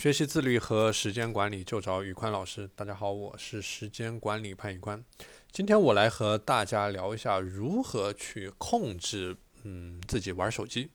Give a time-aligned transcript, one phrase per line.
[0.00, 2.66] 学习自律和时间管理就找宇宽老师。
[2.74, 5.04] 大家好，我是时间管理潘宇宽。
[5.52, 10.88] 今天我来和大家聊一下如何去控制嗯自己玩手机。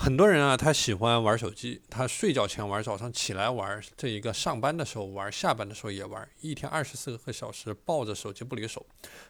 [0.00, 8.86] 很多人啊，他喜欢玩手机，他睡觉前玩，早上起来玩，这一个上班的时候玩，下班的时候也玩，一天二十四个小时抱着手机不离手。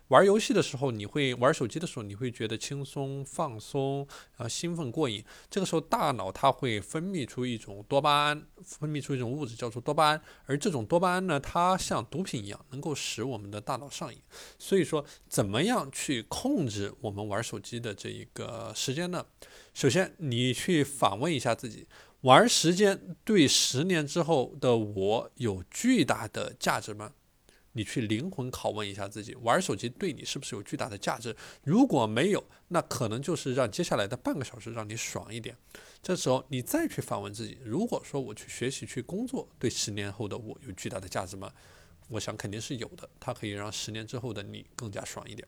[0.09, 4.07] 玩游戏的时候，你会玩手机的时候，你会觉得轻松、放松，
[4.37, 5.25] 然后兴奋过瘾。
[5.49, 14.21] 这个时候，大脑它会分泌出一种多巴胺，分泌出一种物质叫做多巴胺，而这种多巴胺呢，它像毒品一样，能够使我们的大脑上瘾。
[14.59, 19.25] 所以说，怎么样去控制我们玩手机的这一个时间呢？
[19.73, 21.87] 首先，你去反问一下自己：
[22.23, 27.13] 玩时间对十年之后的我有巨大的价值吗？
[27.73, 31.37] 你去灵魂拷问一下自己：玩手机对你是不是有巨大的价值？
[31.63, 35.57] 如果没有，那可能就是让接下来的半个小时让你爽一点。
[36.03, 41.53] 这时候你再去反问自己：如果说我去学习、去工作，对十年后的我有巨大的价值吗？
[42.09, 45.47] 我想肯定是有的，它可以让十年之后的你更加爽一点。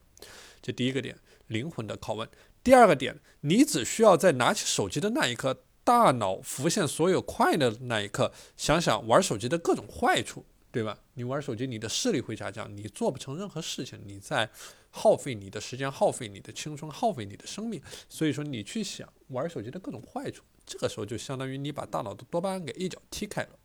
[0.62, 2.28] 这第一个点，灵魂的拷问。
[2.62, 10.98] 第二个点，你只需要在拿起手机的那一刻，大脑浮现所有快乐的那一刻，想想玩手机的各种坏处，对吧？
[11.14, 14.50] 你玩手机，你的视力会下降，你做不成任何事情，你在
[14.91, 17.80] 耗费你的时间，耗费你的青春，耗费你的生命。
[18.08, 23.58] 所以说，你去想玩手机的各种坏处，这个时候就相当于你把大脑的多巴胺给一脚踢开了。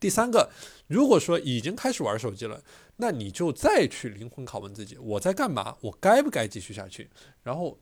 [0.00, 0.50] 第三个，
[0.86, 2.64] 如果说已经开始玩手机了，
[2.96, 5.76] 那你就再去灵魂拷问自己：我在干嘛？
[5.82, 7.10] 我该不该继续下去？
[7.42, 7.78] 然后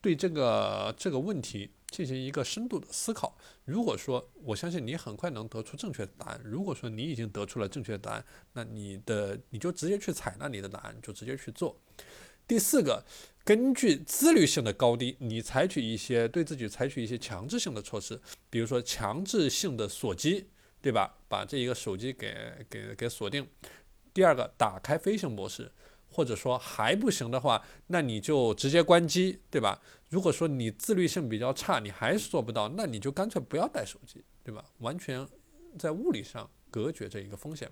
[0.00, 3.36] 对这个这个问题进行一个深度的思考。
[3.64, 6.40] 如果说我相信你很快能得出正确的答案。
[6.44, 11.76] 如果说你已经得出了正确的答案，那你的你就直接去采纳你的答案，就直接去做。
[12.46, 13.04] 第四个，
[13.42, 20.46] 根据自律性的高低，你采取一些对自己采取一些强制性的措施，比如说强制性的锁机。
[20.84, 21.16] 对吧？
[21.30, 22.36] 把这一个手机给
[22.68, 23.48] 给给锁定。
[24.12, 25.72] 第二个，打开飞行模式，
[26.10, 29.80] 或者说还不行的话，那你就直接关机，对吧？
[30.10, 34.62] 如果说你自律性比较差，你还是做不到，那你就干脆不要带手机，对吧？
[34.80, 35.26] 完全
[35.78, 37.70] 在物理上隔绝这一个风险。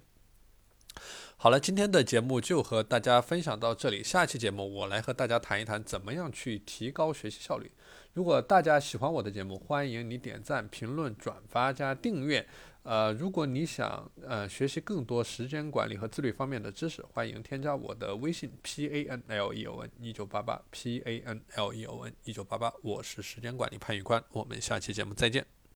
[1.37, 4.03] 好了，今天的节目就和大家分享到这里。
[4.03, 7.71] 下期节目我来和大家谈一谈怎么样去提高学习效率。
[8.15, 12.49] 如果大家喜欢我的节目，欢迎你点赞、评论、转发加订阅。
[12.83, 22.13] 呃，如果你想呃学习更多时间管理和自律方面的知识，欢迎添加我的微信 p a n l e o n 一九八八 p a n l e o n
[22.25, 25.62] 一九八八，我是时间管理潘宇宽，我们下期节目再见。